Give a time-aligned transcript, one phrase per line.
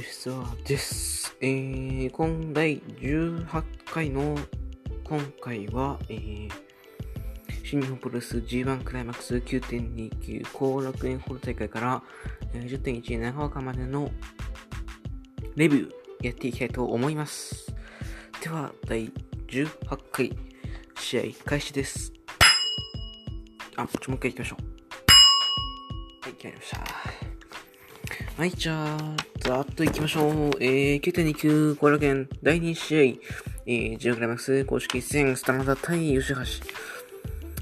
[0.00, 1.36] 吉沢です。
[1.42, 3.44] えー、今第18
[3.84, 4.34] 回の
[5.04, 6.50] 今回は、えー、
[7.64, 12.02] 新日本プロレス G1 クライマックス9.29後楽園ホール大会から、
[12.54, 14.10] えー10.1長岡までの
[15.56, 17.70] レビューやっていきたいと思います。
[18.42, 19.12] では、第
[19.48, 20.34] 18回
[20.98, 22.10] 試合開始です。
[23.76, 24.64] あ、ちょ、もう一回行きましょう。
[26.22, 26.80] はい、決まりました。
[28.38, 30.32] はい、じゃあ、ざっと行きましょう。
[30.60, 33.00] えー、9.29後楽園第2試合、
[33.66, 36.34] えー、ジオクラマックス公式戦、スタナダ対吉橋。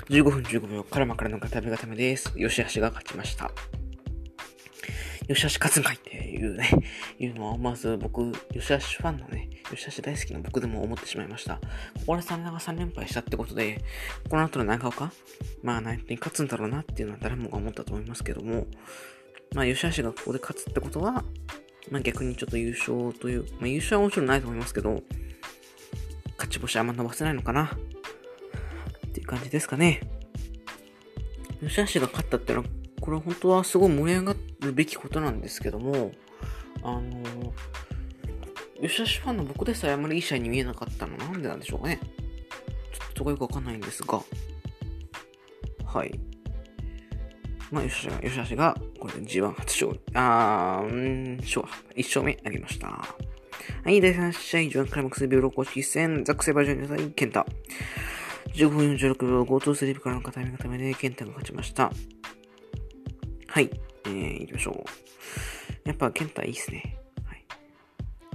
[0.08, 2.32] 15分15秒、カラマからの固め固めです。
[2.36, 3.52] 吉橋が勝ちました。
[5.28, 6.68] 吉橋勝つんかいっていうね、
[7.20, 11.56] いうのは、まず僕、吉橋ファンのね、吉橋大好きな僕でも思ってしまいました。
[11.56, 11.60] こ
[12.08, 13.84] こで真田が3連敗したってことで、
[14.28, 15.12] この後の長岡、
[15.62, 18.66] まあ、内定に勝つんだろうなっていうのは誰もが思ったと思いますけども、
[19.54, 21.24] まあ、吉橋がここで勝つってことは、
[21.90, 25.02] まあ逆にちょっと優勝という、まあ優勝はもちろんないと思いますけど、
[26.36, 27.64] 勝ち星あんま伸ばせないのかな
[29.06, 30.00] っていう感じですかね。
[31.60, 36.12] 吉橋が勝ったっていうのは、これは本当はすごい盛り上がるべきことなんですけども、
[36.82, 37.52] あの
[38.80, 41.98] 吉橋ファンの僕でさえあんまりいい試合に見えなかったのなんでなんでしょうかね。
[42.92, 44.22] ちょっとそこよくわかんないんですが、
[45.84, 46.20] はい。
[47.70, 50.00] まあ、 YOSHI-HASHI が、 YOSHI-HASHI が、これで G1 初勝利。
[50.14, 51.62] あー、うーん、勝、
[51.94, 52.88] 1勝目あげました。
[52.88, 57.46] はい、第3試合、G1 クライマックス Bブロック公式戦、ザック・セイバー・ジュニア対 KENTA。
[58.54, 61.92] 15分46秒、 go 2 sleep からの固め固めで、 KENTA が勝ちました。
[63.48, 63.70] はい、
[64.06, 64.84] えー、行きましょ
[65.84, 65.88] う。
[65.88, 66.96] やっぱ、 KENTA いいっすね。
[67.26, 67.44] はい。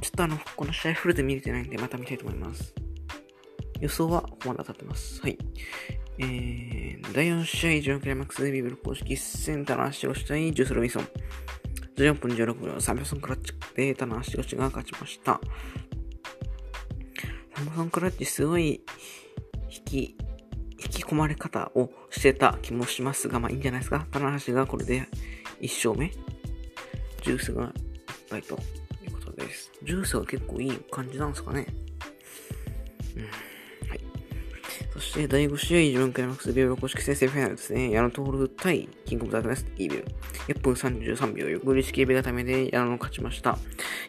[0.02, 2.74] ちょっとあの、この試合フルで見れてないんで、また見たいと思います。
[3.80, 5.22] 予想は、ここまで当たってます。
[5.22, 5.38] はい。
[6.20, 11.08] えー、第4試合、ジョンクライマックスビブル公式戦、タナ足をしたいジュース・ロビンソン。
[11.96, 15.40] 14分16秒、サムソンクラッチでタナ足腰が勝ちました。
[17.56, 18.82] サムソンクラッチすごい
[19.70, 20.18] 引き、
[20.80, 24.06] 引き込まれ方をしてた気もしますが、まあいいんじゃないですか。
[24.12, 25.08] タナ足がこれで
[25.62, 26.12] 1勝目。
[27.24, 27.72] ジュースがいっ
[28.30, 28.60] ぱいと
[29.04, 29.72] いうことです。
[29.82, 31.66] ジュースは結構いい感じなんですかね。
[35.14, 37.92] して、第5試合、自分クライマックスビル公式戦セミファイナルですね。
[37.92, 40.06] 矢野徹対キングオブダークネス、イービル。
[40.48, 43.60] 1分33秒、横振り式ベ固めで矢野の勝ちました。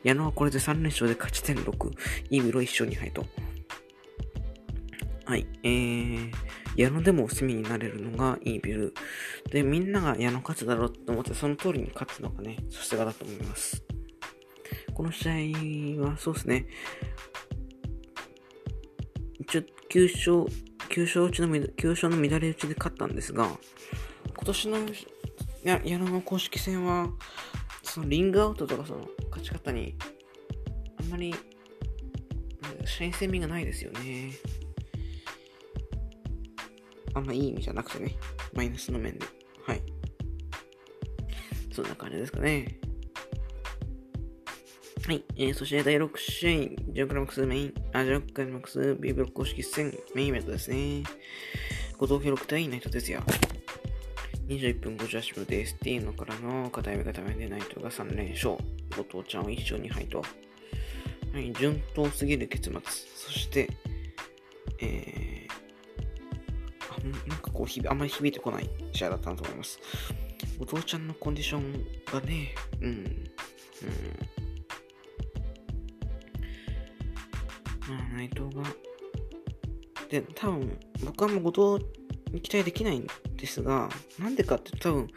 [0.03, 1.91] 矢野はこれで3連勝で勝ち点6、
[2.31, 3.27] イービルは1勝2敗と。
[5.27, 6.31] はい、えー、
[6.77, 8.95] 矢野でも隅になれるのがイービル。
[9.51, 13.85] で、みんなが矢野勝つだろうと思って、その通りに勝つのがね、さすがだと思います。
[14.95, 16.67] この試合は、そうですね。
[19.41, 23.49] 一応、9勝、9勝打ちの、9勝の乱れ打ちで勝ったんですが、
[24.29, 24.79] 今年の
[25.65, 27.11] や矢野の公式戦は、
[27.83, 29.97] そのリングアウトとかその勝ち方に、
[31.01, 31.35] あんまり、
[32.85, 34.35] 新鮮味がないですよね。
[37.15, 38.17] あんまいい意味じゃなくてね、
[38.55, 39.27] マイナスの面で。
[39.67, 39.83] はい。
[41.73, 42.79] そんな感じですかね。
[45.07, 45.23] はい。
[45.37, 51.03] えー、そして第6試合、ジョンクラマックスメイン、あ、ジョンクラマックス B ブロック公式戦メインイベントですね。
[51.99, 53.23] 後藤弘樹対内藤哲也。
[54.49, 58.53] 21分58秒で ST のからの片目固めで内藤が3連勝。
[58.97, 60.21] 後藤ちゃんは1勝2敗と。
[61.35, 62.81] はい、順当すぎる結末。
[62.83, 63.69] そして、
[64.81, 65.53] えー、
[66.91, 69.79] あなんかこうひ、あんまり響いてこない試合だったなと思います。
[70.59, 74.44] 後藤ちゃんのコンディションがね、うん、うん。
[77.89, 78.63] まあ、内藤が、
[80.09, 81.87] で、多分、僕はもう後藤
[82.33, 83.07] に期待できないん
[83.37, 85.09] ですが、なんでかって多分、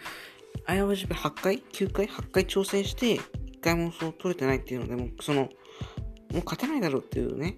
[0.66, 7.57] アイアワジペ8回 ?9 回 ?8 回挑戦して、1回もそう取れてないっていうので、もうその、もう勝てないだろうっていうね、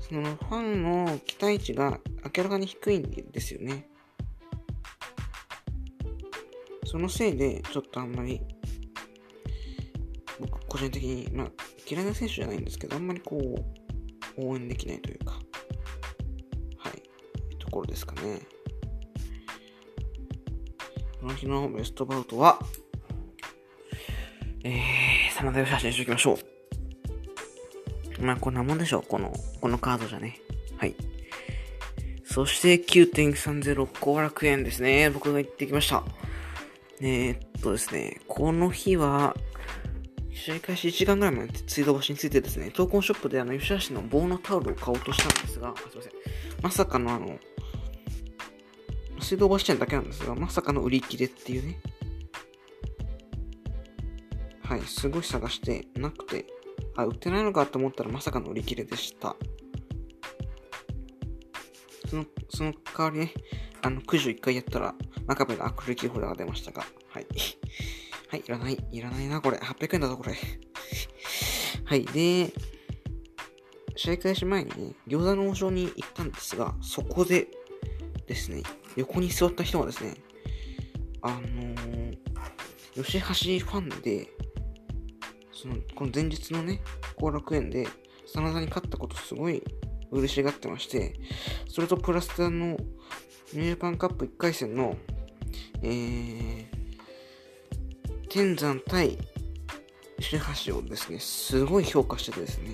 [0.00, 2.00] そのファンの期待値が
[2.36, 3.88] 明らかに低いんですよね。
[6.84, 8.40] そのせいで、ちょっとあんまり、
[10.40, 11.50] 僕個人的に、まあ、
[11.88, 13.87] 嫌いな選手じゃないんですけど、あんまりこう、
[14.38, 15.32] 応援できないというか、
[16.78, 18.40] はい、ところですかね。
[21.20, 22.60] この日のベストバウトは、
[24.62, 26.38] えー、真田義橋にしておきましょ
[28.20, 28.22] う。
[28.22, 29.02] まあ、こんなもんでしょう。
[29.02, 30.38] この、このカードじゃね。
[30.76, 30.94] はい。
[32.24, 35.10] そして、9.30後楽園ですね。
[35.10, 36.04] 僕が行ってきました。
[37.00, 39.36] えー、っとですね、この日は、
[40.38, 46.12] 試合開始1時間ぐらい前に水道橋についてですね、闘魂ショップであの、吉橋の棒のタオルを買おうとしたんですが、すいません。
[46.62, 47.38] まさかのあの、
[49.20, 51.80] 水道橋店だけなんですが、まさかの売り切れっていうね。
[54.62, 56.46] はい、すごい探してなくて、
[56.94, 59.34] あ、売ってないのかと思ったらまさかの売り切れでした。
[62.08, 63.34] その、その代わりね、
[63.82, 64.94] あの、9時1回やったら、
[65.26, 67.26] 真壁のアクリルキーホルダーが出ましたが、はい。
[68.28, 69.56] はい、いらない、いらないな、これ。
[69.56, 70.36] 800円だぞ、これ。
[71.84, 72.52] はい、で、
[73.96, 77.48] 試合開始前にね、餃子の王将に行ったんですが、そこで
[78.26, 78.62] ですね、
[78.96, 80.14] 横に座った人がですね、
[81.22, 83.18] あのー、吉
[83.60, 84.28] 橋ファンで、
[85.52, 86.82] その、この前日のね、
[87.16, 87.88] 後楽園で、
[88.26, 89.62] 真田に勝ったことすごい
[90.10, 91.14] 嬉しがってまして、
[91.66, 92.76] それとプラスあの、
[93.54, 94.96] ニュージャパンカップ1回戦の、
[95.82, 96.77] えー、
[98.28, 99.16] 天山対
[100.20, 102.70] 吉橋をですね、すごい評価しててですね、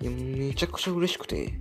[0.00, 1.60] いやめちゃくちゃ嬉しくて、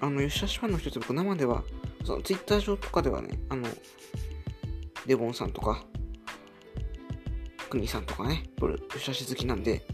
[0.00, 1.62] あの、吉橋ファンの人って僕生では、
[2.04, 3.68] そのツイッター上とかではね、あの、
[5.06, 5.84] デボンさんとか、
[7.70, 9.84] 国さんとかね、これ、吉橋好きなんで、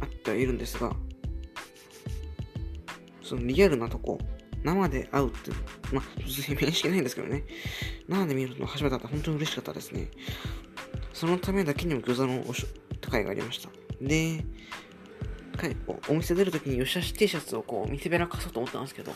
[0.00, 0.94] あってはいるんですが、
[3.22, 4.18] そのリアルなとこ、
[4.62, 5.56] 生で会うっていう、
[5.92, 7.44] まあ、普通に面識ないんですけどね、
[8.08, 10.08] 生で見るの初めてだった本当に嬉しかったですね。
[11.12, 12.66] そのためだけにも餃子のおし
[13.00, 13.68] 会がありました。
[14.00, 14.44] で、
[16.08, 19.12] お店出るときに吉橋 T シャツをこう見せべらかそうと思ったんですけど、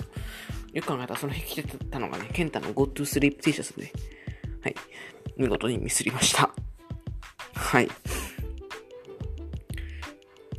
[0.75, 3.91] よく考えたらその日着てたのがね、ケンタの Go to Sleep T シャツで、
[4.63, 4.75] はい、
[5.37, 6.55] 見事にミスりました。
[7.55, 7.89] はい。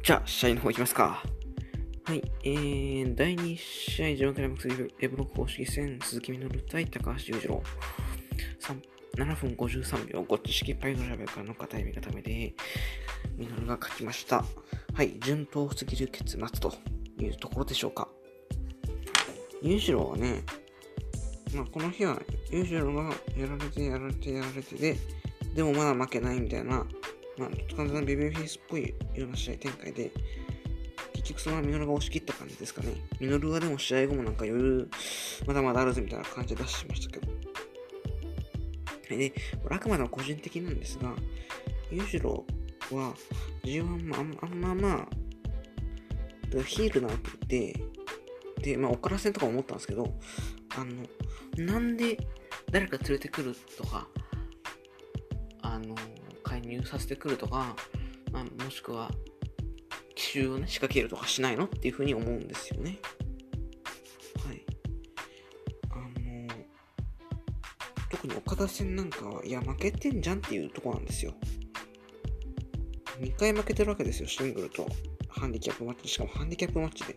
[0.04, 1.24] じゃあ、試合の方行きますか。
[2.08, 7.62] はい、えー、第2試合、ジョンクライマックスエブロック公式戦、鈴木みのる対高橋裕次郎。
[9.18, 12.54] 7分53秒、ゴッチ式パイドライブからの片指固めで、
[13.36, 14.46] ミノルが書きました。
[14.94, 16.74] はい、順当すぎる結末と
[17.20, 18.08] いうところでしょうか。
[19.62, 20.44] 裕次郎はね、
[21.54, 24.96] まあ、この日は裕次郎がやられてやられてやられてで、
[25.54, 26.86] でもまだ負けないみたいな、
[27.38, 30.10] まあ、完全なベビーフェイスっぽいような試合展開で、
[31.30, 32.94] 局そのままミノルが押し切った感じですかね。
[33.20, 34.90] ミノルはでも試合後もなんか余裕、
[35.46, 37.32] まだまだあるぜみたいな感じで出しましたけど。
[39.10, 39.30] で、
[39.64, 41.16] これあくまでも個人的なんですが、
[41.92, 42.46] 裕次郎
[42.92, 43.14] は
[43.64, 45.08] G1 もあんあんまま
[46.56, 47.76] あ、ヒールなわけで、
[48.62, 50.14] で、まあ、岡田戦とか思ったんですけど、
[50.76, 51.04] あの、
[51.66, 52.18] なんで
[52.72, 54.08] 誰か連れてくるとか、
[55.62, 55.96] あの、
[56.44, 57.76] 介入させてくるとか、
[58.32, 59.12] まあ、もしくは、
[60.28, 63.00] 奇襲をね、仕掛けるとかしないのっていうふうに思うんですよね。
[64.46, 64.62] はい。
[65.90, 66.48] あの
[68.12, 71.34] 特に岡田戦なんかは、いや、負けてんじゃんっていうとこなんですよ。
[73.22, 74.86] 2回負けてるわけですよ、シングルと
[75.30, 76.10] ハンディキャップマッチ。
[76.10, 77.16] しかもハンディキャップマッチで。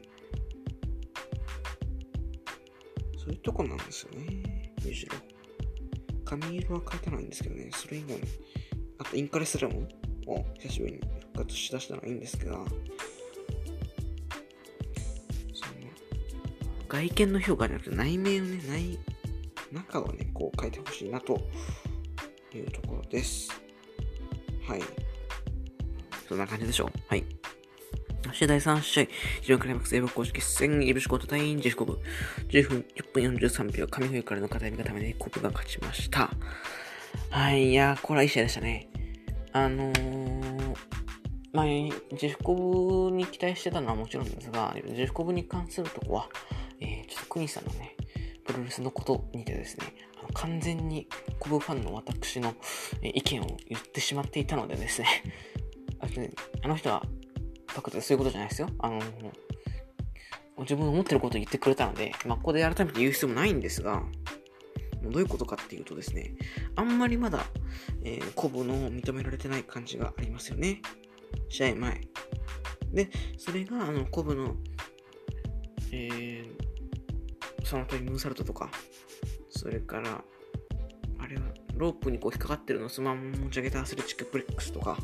[3.19, 5.17] そういうとこなんですよね、むしろ。
[6.25, 8.23] 髪色は変えてないんですけどね、それ以外に、
[8.99, 9.89] あとインカレスラム
[10.29, 11.01] を久しぶりに
[11.33, 12.45] 復活しだしたのはいいんですけ
[17.01, 18.99] 外見の評価じゃなくて内面をね、内
[19.73, 21.41] 中をね、こう書いてほしいなと
[22.55, 23.49] いうところです。
[24.69, 24.83] はい。
[26.29, 26.91] そんな感じでしょう。
[27.09, 27.25] はい。
[28.27, 29.05] そして第3試合、
[29.41, 31.99] 非常クライマックス英語公式戦、イブシコート対インジェフコブ。
[32.49, 36.31] 10分、10分43秒、上冬からの片指がためでコブが勝ちました。
[37.31, 38.91] はい、いやこれはいい試合でしたね。
[39.53, 40.77] あのー、
[41.55, 46.29] まあ、ジェフコブに期待してたのはもちろんですが、ジェフコブに関するとこは、
[47.37, 47.97] えー、ちょっとクニさんのね、
[48.45, 51.09] プロレスのことにてですね、あの完全に
[51.39, 52.55] コブファンの私の
[53.03, 55.09] 意見を言ってしまっていたのでですね、
[56.63, 57.05] あの人は、
[57.75, 58.69] バカでそういうことじゃないですよ。
[58.79, 59.01] あの、
[60.59, 64.03] 自分の思ってることを言ってくれたので、まあ、ここで改めて言う必要もないんですが、
[65.03, 66.35] どういうことかっていうとですね、
[66.77, 67.47] あんまりまだ、
[68.03, 70.83] えー、コブの認められてない感じがありますよね。
[71.49, 72.01] 試合前。
[72.93, 73.09] で、
[73.39, 74.57] それが、あの、コブの、
[75.93, 76.70] えー、
[77.71, 78.69] その後にムーンサルトとか、
[79.49, 80.25] それから、
[81.19, 81.43] あれは、
[81.77, 84.99] ロープにこう引っかかってるのをそのまま持ち上げたアスレチックプレックスとか、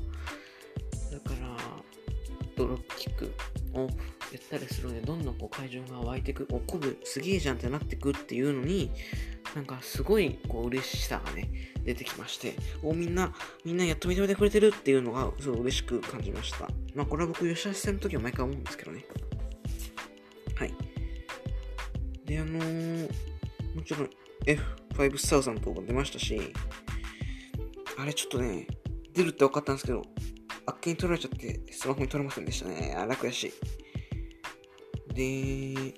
[1.13, 1.57] だから、
[2.57, 3.33] ドロップキック
[3.73, 3.91] をやっ
[4.51, 8.91] たりするので、どんどんこう会場が湧いてく、お、コブすげえじゃんってなってくっていうのに、
[9.55, 11.49] なんかすごいこう嬉しさがね、
[11.85, 13.33] 出てきまして、お、みんな、
[13.65, 16.69] みんなやっと認めてくれてるっていうのがすごい嬉しく感じました。
[16.97, 19.05] まあこれは僕、吉橋戦の時は毎回思うんですけどね。
[20.57, 20.86] はい。
[22.27, 23.09] で、あのー、
[23.75, 24.11] もちろん
[24.95, 26.53] F5000 が出ましたし、
[27.99, 28.67] あれちょっとね、
[29.15, 30.03] 出るって分かったんですけど、
[30.67, 32.95] あっけに取られちゃってスマホに撮れませんでしたね。
[32.99, 33.53] あ、楽やし
[35.15, 35.15] い。
[35.15, 35.95] で、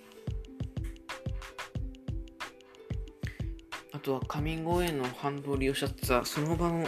[3.93, 6.87] あとはカミングへの反動を利用したその場の、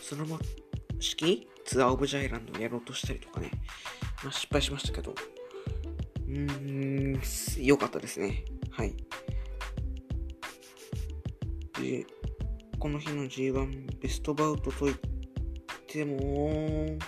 [0.00, 0.38] その場
[1.00, 1.48] 式？
[1.64, 3.50] ツアーオブジャイランドをやろうとしたりとかね、
[4.22, 5.14] まあ、失敗しましたけど、
[6.28, 6.46] うん、
[7.58, 8.44] 良かったですね。
[8.70, 8.94] はい。
[11.80, 12.06] で、
[12.78, 14.94] この日の G1 ベストバウトといっ
[15.86, 16.98] ても、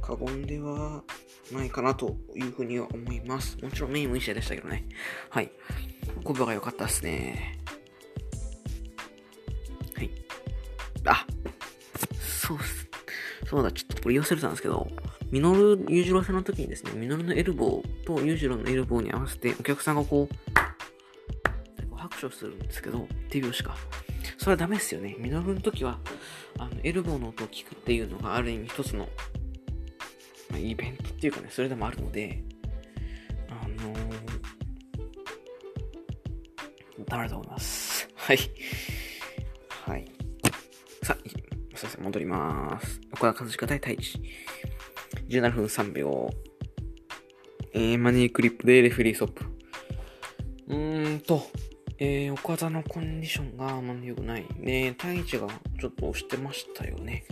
[0.00, 1.02] 過言では
[1.52, 3.58] ないかなというふうには思います。
[3.62, 4.86] もちろんメインもいい試合でしたけどね。
[5.30, 5.50] はい。
[6.24, 7.58] コブが良かったですね。
[13.48, 14.88] そうだ、ちょっとこれ言わせれたんですけど、
[15.30, 20.34] ミノル裕次郎さんの時にですね、ミノルのエルボーと裕次郎のエルボーに合わせてお客さんがこう、
[21.96, 23.76] 拍手をするんですけど、手拍子か。
[24.38, 25.16] それはダメですよね。
[25.18, 25.98] ミノルの時は、
[26.58, 29.08] あの、エルボーの音を聞くっていうのがある意味一つの、
[30.50, 32.42] まあ、イベントっていうかね、それでもあるので、
[33.48, 34.00] あのー、
[37.06, 38.08] ダメだと思います。
[38.14, 38.38] はい。
[42.00, 43.00] 戻ります。
[43.12, 44.20] 岡田和親対太一。
[45.28, 46.30] 17分3秒。
[47.72, 49.44] えー、マニークリップでレフェリーストップ。
[50.68, 51.42] うーんと、
[51.98, 54.46] えー、岡田のコンディションがあまり良くない。
[54.58, 55.48] ね太一が
[55.80, 57.24] ちょっと押してましたよね。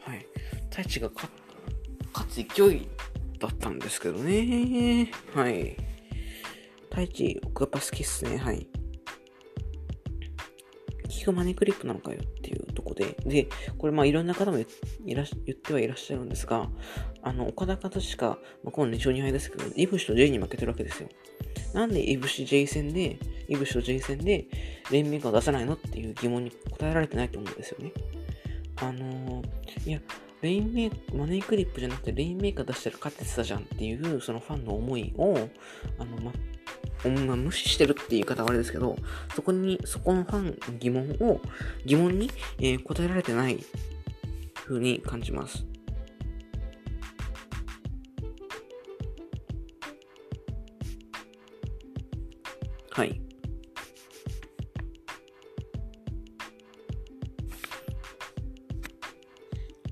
[0.00, 0.26] はい。
[0.70, 2.88] 太一が勝つ勢い
[3.38, 5.10] だったんですけどね。
[5.34, 5.76] はい。
[6.90, 8.38] 太一、僕やっぱ好きっすね。
[8.38, 8.66] はい。
[11.10, 13.48] 聞くマネークリップなのかよっていうとこで、で、
[13.78, 16.68] これまあいろんな方もいら言ってはいらっしゃるんですが、
[17.22, 21.08] あの、岡田方しか、まあ、この2勝2敗ですけど、イブシと J に負けてるわけですよ。
[21.74, 24.46] なんでイブシ J 戦で、イブシと J 戦で、
[24.90, 27.92] 連盟を出さないのっていう疑問に答えられてないと思うんですよね。
[28.76, 30.00] あのー、いや、
[30.42, 35.36] レインメーマネークリップじゃなくてレインメーカー出したら勝ってたじゃんっていう、そのファンの思いを、
[35.98, 36.32] あの、
[37.08, 38.96] ま、ま無視してるっていう言い方はあれですけど、
[39.34, 41.40] そこに、そこのファン疑問を、
[41.84, 43.64] 疑問に、えー、答えられてない
[44.54, 45.64] 風に感じます。
[52.90, 53.20] はい。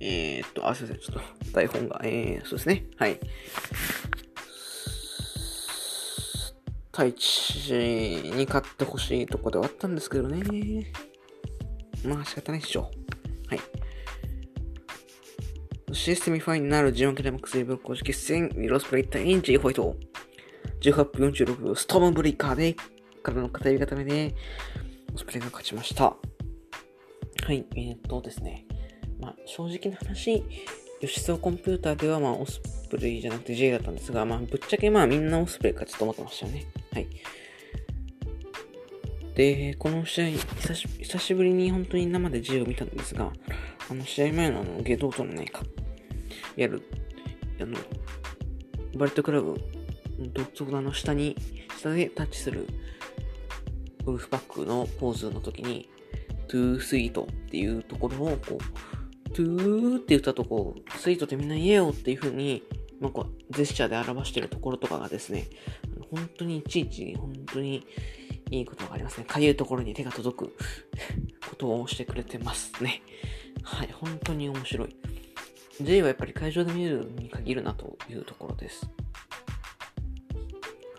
[0.01, 0.99] えー、っと、あ、すいません。
[0.99, 2.87] ちょっと台本が、えー、そうですね。
[2.97, 3.19] はい。
[6.99, 7.71] 太一
[8.35, 10.91] に勝ってほしいとこではあったんですけどね。
[12.05, 12.91] まあ仕方ないでしょ。
[13.47, 13.61] はい。
[15.87, 19.95] そしてセミファイナル G1 クライマックスレベル公式戦、リロスプレイタイン J ホイト。
[20.81, 22.75] 18分46秒、ストームブレイカーで、
[23.23, 24.35] からの片指固めで、
[25.15, 26.05] オスプレイが勝ちました。
[26.05, 26.17] は
[27.53, 28.67] い、えー、っとですね。
[29.21, 30.43] まあ、正直な話、
[31.01, 36.67] 吉沢コンピューターでは、まあ、オスプレイじゃなくて J だったんですが、まあ、ぶっちゃけまあ、みんなオスプレイかちょっと思ってましたよね。
[36.93, 37.07] はい。
[39.35, 43.33] で、この試合、久し久しぶりに本当に生で J を見たんですが、
[43.89, 45.47] あの、試合前のあの、ゲドートのね、
[46.57, 46.83] やる、
[47.61, 47.79] あの、
[48.97, 49.55] バレットクラブ、
[50.19, 51.37] ドッツオの下に、
[51.79, 52.67] 下でタッチする、
[54.05, 55.89] ウルフパックのポーズの時に、
[56.49, 58.98] トゥースイートっていうところを、こう、
[59.35, 62.63] トゥーって言ったとこ、スイートってみんな言えよっていう風に、
[63.01, 65.47] まあ、こう、ジェスチャーで表してるところとかがですね、
[66.11, 67.87] 本当にいちいち、本当に
[68.51, 69.25] いいことがありますね。
[69.25, 70.57] かゆいところに手が届く
[71.49, 73.03] ことをしてくれてますね。
[73.63, 74.97] はい、本当に面白い。
[75.81, 78.91] J はやっぱり会場で見るに限るなというところです。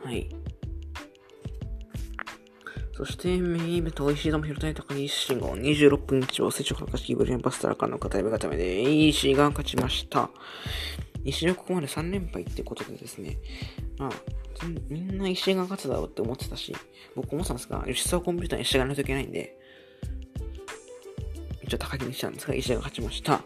[0.03, 0.29] はい。
[2.99, 10.29] そして、メインイベント、石井智弘対高木慎吾、26分日を接触の勝ち、ブリアンバスターからの片指固めで、石井が勝ちました。
[11.23, 13.37] 石井はここまで3連敗ってことでですね、
[13.97, 14.09] まあ、
[14.89, 16.75] みんな石井が勝つだろうって思ってたし、
[17.15, 19.57] 僕思ってたんですが、吉沢コンピューターに石井がないといけないんで、
[21.63, 23.41] 一応高木にしたんですが、石井が勝ちました。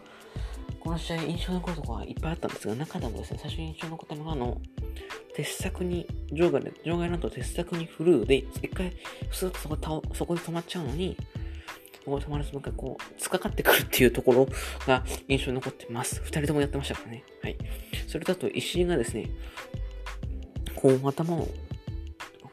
[0.84, 4.60] この試合、印象に残るところはいっぱいあったんですが、中でもですね、最初に印象に残ったのが、あの、
[5.34, 8.92] 鉄柵に、場外で、場外なんと鉄柵にフルーで、一回、
[9.32, 11.16] スーッとそこそこで止まっちゃうのに、
[12.04, 14.46] そこで止まるともう一回こう、突っかかってくるっていうところ
[14.86, 16.20] が印象に残ってます。
[16.22, 17.24] 二人ともやってましたからね。
[17.42, 17.56] はい。
[18.06, 19.30] それだと石井がですね、
[20.74, 21.48] こう頭を、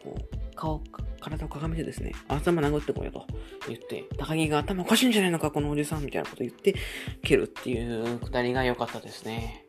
[0.03, 0.81] こう、顔、
[1.21, 3.25] 体をかがめてですね、頭殴ってこいよと
[3.67, 6.75] 言って、高木が頭おかしいんじゃないのか、このおじさんみたいなこと言って、
[7.23, 9.65] 蹴るっていうくだりが良かったですね。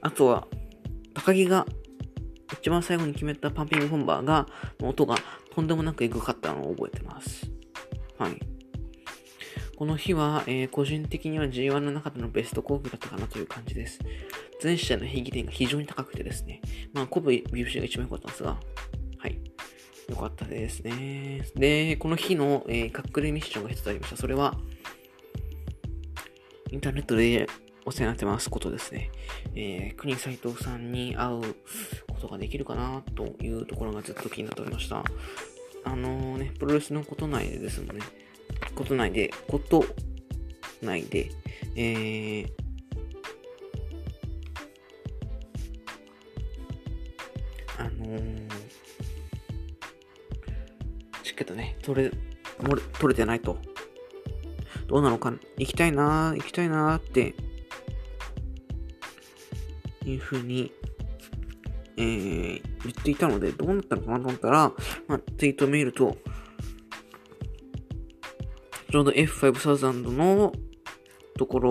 [0.00, 0.48] あとは、
[1.14, 1.66] 高木が
[2.60, 4.46] 一番最後に決めたパンピング本バーが、
[4.82, 5.16] 音が
[5.54, 7.50] とんでもなくエグかったのを覚えてます。
[8.18, 8.38] はい。
[9.76, 14.00] この日は、えー、個人的には G1 の中でのベストコープだったかなという感じです。
[14.60, 16.60] 全試合の平均点が非常に高くてですね、
[16.92, 18.58] まあ、コブ BFC が一番良かったんですが、
[20.08, 21.42] よかったですね。
[21.54, 24.16] で、この日の、えー、隠れミッションが一つありました。
[24.16, 24.58] それは、
[26.70, 27.46] インターネットで
[27.84, 29.10] お世話になってますことですね。
[29.54, 31.40] えー、国斎藤さんに会う
[32.08, 35.02] ことができるかなというところがずっと気になっておりました。
[35.84, 38.02] あのー、ね、プロレスのこと内でですもんね。
[38.74, 39.84] こと内で、こと
[40.82, 41.30] 内で、
[41.76, 42.48] えー、
[47.78, 48.67] あのー、
[51.38, 52.10] チケットね、取れ、
[52.98, 53.58] 取れてないと。
[54.88, 57.36] どうなのか、行きたいな行きたいなって、
[60.04, 60.72] いうふうに、
[61.96, 64.72] えー、言っていたので、どうなったのかなと思ったら、
[65.06, 66.16] まあ、ツイート見ると、
[68.90, 70.52] ちょうど F5000 の
[71.36, 71.70] ところ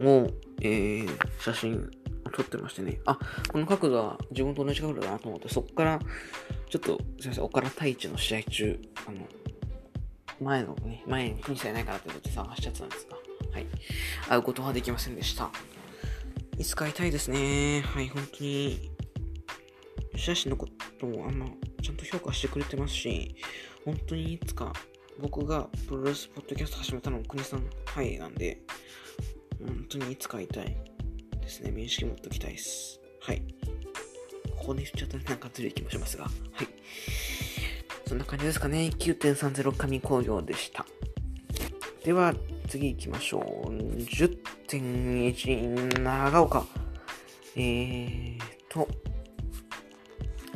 [0.00, 0.30] を、
[0.62, 1.90] えー、写真
[2.36, 3.00] 撮ってましてね。
[3.06, 6.00] あ、この角度は自分と同じ角度だなと思って、そこから、
[6.68, 9.18] ちょっと、すいません、岡田太一の試合中、あの、
[10.40, 13.16] 前のね、前に国さえないかなってことで探しちゃってたんですが、
[13.52, 13.66] はい。
[14.28, 15.50] 会うことはできませんでした。
[16.58, 17.82] いつか会いたいですね。
[17.82, 18.90] はい、本当に、
[20.12, 20.66] 吉田氏のこ
[20.98, 21.46] とをあんま
[21.82, 23.34] ちゃんと評価してくれてますし、
[23.84, 24.72] 本当にいつか
[25.20, 28.60] 僕がプロレスポッドキャスト始めたのも国さんはいなんで、
[29.64, 30.76] 本当にいつか会いたい
[31.46, 31.70] ですね。
[31.70, 33.00] 面識持っておきたいです。
[33.20, 33.40] はい。
[34.56, 36.32] ここで言っちゃったらなんかずるい気もしますが、はい。
[38.06, 38.90] そんな感じですかね。
[38.98, 40.84] 9.30紙工業でした。
[42.04, 42.34] では、
[42.68, 43.42] 次行きましょう。
[43.70, 46.66] 10.1長岡。
[47.54, 48.88] えーと、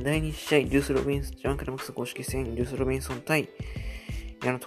[0.01, 3.49] 第2試合、デュース・ロビンス、ジャンクラマックス公式戦、デュース・ロビンソン対
[4.45, 4.67] 矢野徹、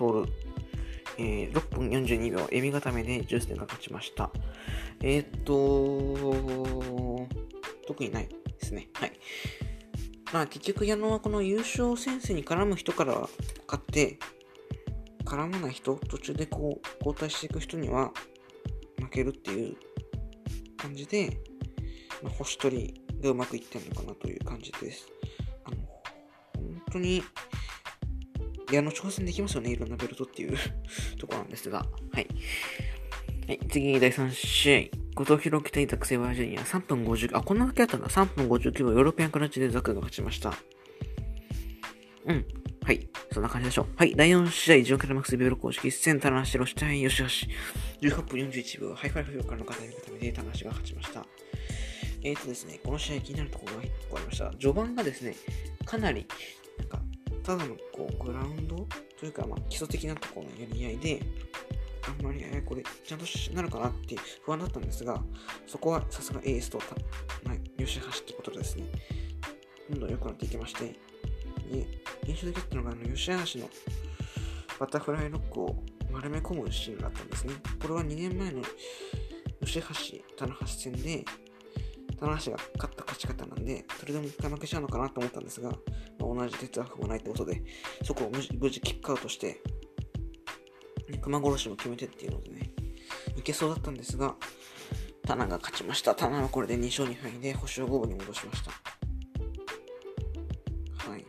[1.18, 4.32] えー、6分42秒、エビ固めでジュースで勝ちました。
[5.02, 7.28] えー、っと、
[7.88, 8.90] 特にないですね。
[8.94, 9.14] はい。
[10.32, 13.30] まあ結局矢野はこの優勝戦線に絡む人からは
[13.68, 14.18] 勝って、
[15.26, 18.12] 絡まない人、途中でこう交代していく人には
[19.00, 19.76] 負けるっていう
[20.78, 21.38] 感じで、
[22.22, 25.08] まあ、星取りがうまくいってんのかなという感じです。
[25.66, 25.78] あの、
[26.56, 27.24] 本当に
[28.74, 29.70] いや、あの、挑戦できますよね。
[29.70, 30.58] いろんなベルトっていう
[31.20, 31.86] ところなんですが。
[32.12, 32.28] はい。
[33.48, 35.14] はい、次、第3試合。
[35.14, 36.62] 後藤弘樹対ザクセイバージュニア。
[36.62, 38.08] 3分50、あ、こんなだけあったんだ。
[38.08, 40.56] 3分59秒、ヨーロピアンクラッチでザクが勝ちました。
[42.26, 42.46] うん。
[42.84, 43.08] はい。
[43.32, 43.88] そんな感じでしょう。
[43.96, 44.16] はい。
[44.16, 48.10] 第4試合、 G1 クライマックス Bブロック公式戦、棚橋弘至対 YOSHI-HASHI。
[48.10, 51.24] 18分41秒、ハイフライフローからの片エビ固めで棚橋が勝ちました。
[52.24, 54.50] えーとですね、この試合気になるところが1個ありました。
[54.52, 55.36] 序盤がですね、
[55.86, 56.26] かなり、
[56.80, 57.02] なんか、
[57.44, 58.88] ただのこうグラウンド
[59.20, 61.22] というか、まあ、基礎的なところのやり合いで、
[62.08, 65.22] あんまり、えこれ、ちゃんとなるかなって不安だったんですが、
[65.68, 66.80] そこはさすがエースと、
[67.46, 68.86] まあ、吉橋ってことでですね、
[69.90, 70.86] どんどん良くなっていきまして、
[71.72, 71.88] で、
[72.26, 73.70] 印象的だったのが、あの、吉橋の
[74.80, 75.76] バタフライロックを
[76.12, 77.54] 丸め込むシーンがあったんですね。
[77.82, 78.62] これは2年前の
[79.66, 81.26] 吉橋、棚橋戦で、
[82.24, 85.78] 棚橋が勝った勝ち方なんで、それでも一回負けちゃうのかなと思ったんですが、ま
[86.32, 87.62] あ、同じ哲学もないってことで、
[88.04, 89.60] そこを無事無事キックアウトして、
[91.10, 92.72] ね、熊殺しも決めてっていうのでね、
[93.36, 94.36] いけそうだったんですが、
[95.28, 96.16] タナが勝ちました。
[96.16, 98.72] タナはこれで2勝2敗で星を5分に戻しました。
[101.10, 101.20] はい。
[101.20, 101.26] で、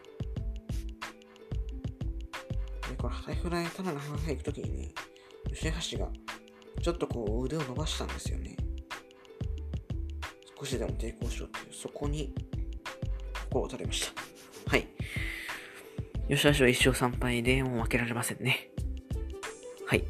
[2.97, 4.95] これ、ハイフライ、タナが半々行くときにね、
[5.53, 6.09] 吉橋が
[6.83, 8.57] ちょっとこう腕を伸ばしたんですよね。
[10.65, 12.33] 少しでも抵抗しようっていう、そこに
[13.51, 14.71] 心を打たれました。
[14.71, 14.87] はい。
[16.31, 18.71] 吉田氏は1勝3敗でもう負けられませんね。
[19.87, 20.05] はい。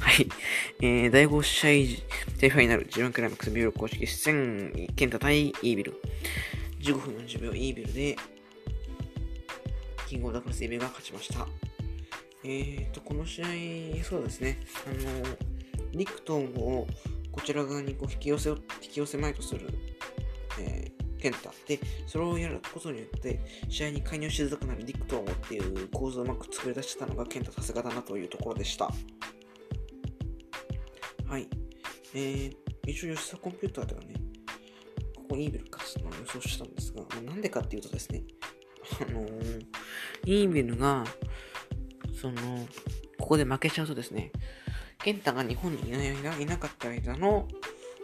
[0.00, 0.26] はい。
[0.80, 6.00] えー、第5試合、テファイナル、自分クライマックスビル公式戦、ケンタ対イービル。
[6.80, 8.16] 15分40秒、イービルで、
[10.06, 11.46] キングオブダクラスイービルが勝ちました。
[12.42, 13.46] えーと、この試合、
[14.02, 15.36] そうですね、あの、
[15.92, 16.86] リクトンを
[17.38, 19.68] こちら側にこう引き寄せを、引き寄せまいとする、
[20.60, 21.52] えー、ケンタ。
[21.68, 28.90] で、それをやることによって、試合に介入しづらくなるディクトーっていう構図をうまく作り出したのがケンタさすがだなというところでした。
[31.26, 31.48] はい。
[32.14, 34.14] えー、一応吉田コンピューターではね、
[35.14, 38.24] ここイービル勝つのを予想したんですが、なんでかっていうとですね、
[39.08, 39.64] あのー、
[40.24, 41.04] イービルが、
[42.20, 42.66] その、
[43.16, 44.32] ここで負けちゃうとですね、
[45.08, 47.48] ケンタが日本にいない間、いなかった間の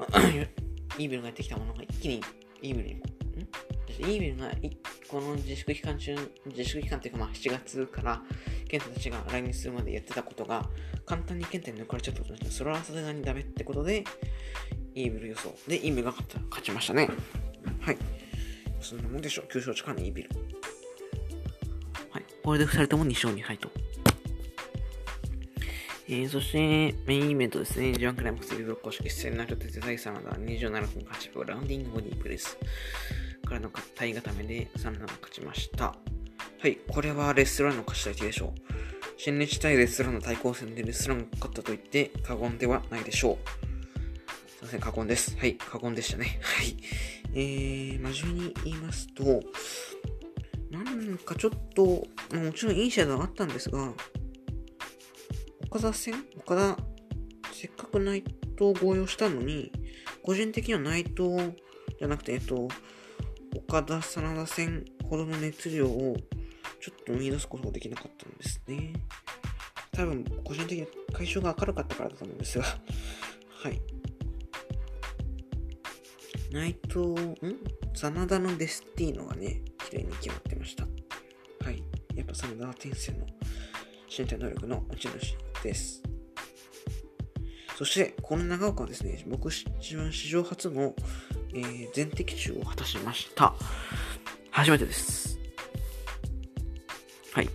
[0.97, 2.23] イービルがやってきたものが一気に
[2.63, 2.97] イービルに、ん？
[2.97, 4.51] イービルが
[5.07, 8.23] この自粛期間中、自粛期間っていうかまあ7月から
[8.67, 10.67] ケンタたちが来日するまでやってたことが
[11.05, 14.03] 簡単にケンタに抜かれちゃったことになって、それはさすがにダメってことで、
[14.95, 17.11] イービル予想でイービルが勝った勝ちましたね。
[17.81, 17.99] はい。
[18.81, 19.53] そんなもんでしょう。
[19.53, 20.31] 9勝近いイービル。
[22.13, 23.69] はいこれで2人とも2勝2敗と。
[26.07, 27.93] えー、そして、メインイベントですね。
[27.93, 32.59] G1 クライマックスブロック公式戦ナルトテザイサナダ27分8秒ラウンディングボディプレス
[33.47, 35.95] からの体固めで3ラン勝ちました。
[36.59, 38.61] はい、これはレストランの勝ちたいでしょう。
[39.17, 43.49] 新日対レストランの対抗戦でレストランが勝ったと言って過言ではないでしょう。
[44.51, 45.39] すいません、過言です。
[45.39, 46.39] はい、過言でしたね。
[46.43, 46.77] はい。
[47.33, 49.43] えー、真面目に言いますと、
[50.71, 52.07] なんかちょっと、も
[52.55, 53.95] ちろんいい試合ではあったんですが、
[55.67, 56.77] 岡田戦岡田、
[57.53, 58.23] せっかく内
[58.57, 59.73] 藤を合用したのに、
[60.23, 61.55] 個人的には内藤
[61.99, 62.69] じゃなくて、えっと、
[63.57, 66.17] 岡田真田戦ほどの熱量を
[66.81, 68.93] ちょっと見出すことができなかったんですね。
[69.93, 73.81] 多分、個人的に会場が明るかったからだと思うんですが、はい。
[76.53, 77.37] 内藤、ん
[77.95, 80.85] 真田のデスティーノがね、綺麗に決まってました。
[81.65, 81.83] はい。
[82.15, 83.27] やっぱ真田は天性の
[84.17, 86.03] 身体能力の持ち主です。
[87.77, 90.95] そして、この長岡はですね、僕一番史上初の、
[91.55, 93.55] えー、全的中を果たしました。
[94.51, 95.41] 初めてです。
[97.33, 97.49] はい。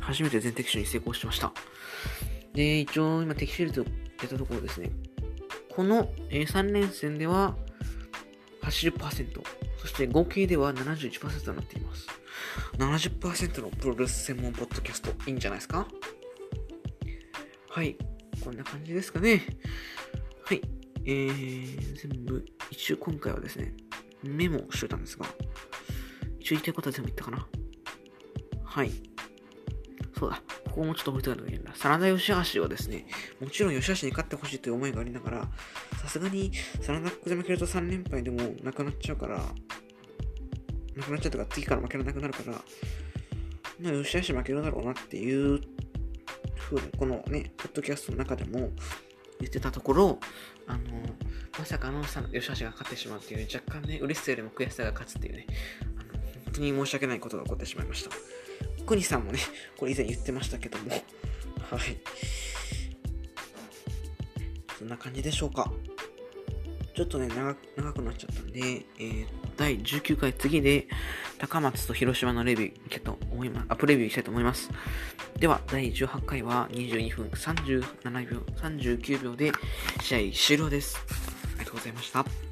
[0.00, 1.52] 初めて全敵手に成功しました。
[2.54, 3.84] で、一応今敵シールド
[4.20, 4.90] 出たところですね。
[5.70, 7.54] この、えー、3連戦では
[8.62, 12.06] 80%、そして合計では71%となっています。
[12.78, 15.88] 70%のプロレス専門ポッドキャスト、いいんじゃないですか？
[17.68, 17.96] はい。
[18.44, 19.44] こんな感じですかね。
[20.44, 20.62] はい。
[21.04, 23.74] えー、全部、一応今回はですね、
[24.22, 25.26] メモしといたんですが、
[26.38, 27.48] 一応言いたいことは全部言ったかな。
[28.62, 28.92] はい。
[30.16, 30.40] そうだ。
[30.66, 31.76] ここもちょっと覚えておかなきゃいけないな。
[31.76, 33.08] 真田義橋はですね、
[33.40, 35.48] もちろん吉橋に勝ってほしいという思いがありながら、
[36.02, 45.60] さすがに真田ここで負けると3連敗でもなくなっちゃうから、なくなっちゃうとか次から負けられなくなるから、まあ吉橋負けるだろうなっていう
[46.56, 48.70] ふうに、このね、ポッドキャストの中でも
[49.40, 50.18] 言ってたところ、
[50.66, 50.80] あの、
[51.58, 52.20] まさかの吉
[52.58, 55.46] 橋が勝ってしまうっていう、若干ね、嬉しさよりも悔しさが勝つっていうね、
[55.98, 58.10] あの本当に申し訳ないことが起こってしまいました。
[58.86, 59.38] 国さんもね、
[59.76, 61.00] これ以前言ってましたけども、はい。
[64.78, 65.72] そんな感じでしょうか。
[66.94, 67.54] ちょっとね、長
[67.92, 69.26] くなっちゃったんで、えー、
[69.56, 70.88] 第19回次で、
[71.38, 73.66] 高松と広島のレビューいけと思います。
[73.70, 74.70] アップレビューしたいと思います。
[75.38, 79.52] では、第18回は22分37秒、39秒で
[80.02, 80.98] 試合終了です。
[80.98, 82.51] ありがとうございました。